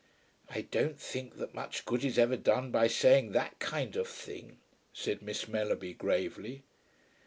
"I 0.49 0.61
don't 0.61 0.99
think 0.99 1.37
that 1.37 1.53
much 1.53 1.85
good 1.85 2.03
is 2.03 2.17
ever 2.17 2.35
done 2.35 2.71
by 2.71 2.87
saying 2.87 3.33
that 3.33 3.59
kind 3.59 3.95
of 3.95 4.07
thing," 4.07 4.57
said 4.93 5.21
Miss 5.21 5.47
Mellerby 5.47 5.93
gravely. 5.93 6.63